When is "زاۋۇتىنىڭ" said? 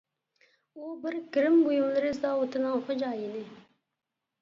2.25-2.85